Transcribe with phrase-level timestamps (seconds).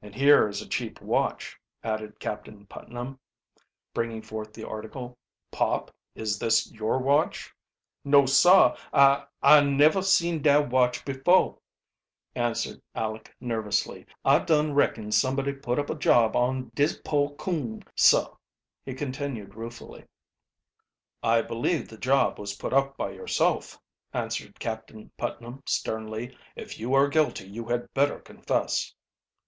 [0.00, 3.18] "And here is a cheap watch," added Captain Putnam,
[3.92, 5.18] bringing forth the article.
[5.50, 7.52] "Pop, is this your watch?"
[8.04, 11.58] "No, sah I I never seen dat watch before,"
[12.34, 14.06] answered Aleck nervously.
[14.24, 18.32] "I dun reckon sumbuddy put up a job on dis poah coon, sah,"
[18.84, 20.06] he continued ruefully.
[21.24, 23.78] "I believe the job was put up by yourself,"
[24.14, 26.38] answered Captain Putnam sternly.
[26.56, 28.94] "If you are guilty you had better confess."